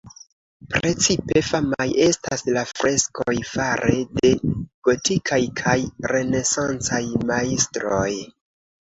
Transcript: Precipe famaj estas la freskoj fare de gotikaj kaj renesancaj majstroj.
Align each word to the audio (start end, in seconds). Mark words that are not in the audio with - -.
Precipe 0.69 1.43
famaj 1.49 1.85
estas 2.05 2.43
la 2.57 2.63
freskoj 2.71 3.37
fare 3.51 4.01
de 4.17 4.33
gotikaj 4.91 5.41
kaj 5.63 5.79
renesancaj 6.17 7.07
majstroj. 7.33 8.07